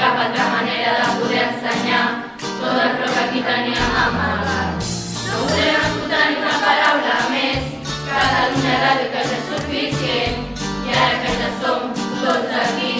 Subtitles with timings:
[0.00, 2.04] cap altra manera de poder ensenyar
[2.40, 4.80] tot el flow que aquí teníem amagat.
[5.26, 7.66] No podem escoltar ni una paraula més,
[8.08, 10.40] Catalunya Ràdio que ja és suficient,
[10.88, 12.94] i ara que ja som tots aquí,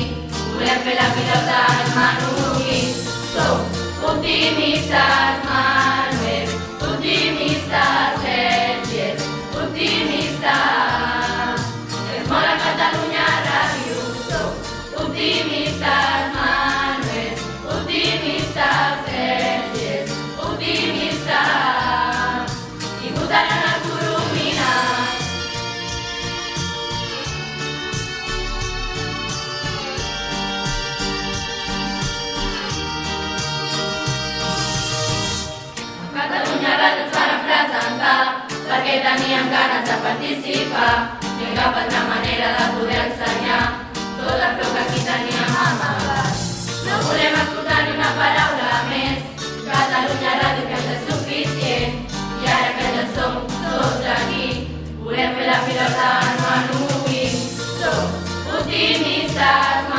[0.53, 2.79] volem fer la pilota al Manuqui.
[3.33, 3.57] Som
[4.13, 5.70] optimistes, Manuel,
[38.91, 43.87] perquè teníem ganes de participar i cap altra manera de poder ensenyar
[44.19, 46.35] tot el que aquí teníem amagat.
[46.87, 49.23] No volem escoltar ni una paraula més,
[49.69, 51.95] Catalunya Ràdio que és suficient
[52.43, 54.67] i ara que ja som tots aquí
[55.05, 57.39] volem fer la pilota no anul·lis.
[57.79, 58.03] Som
[58.59, 59.95] optimistes,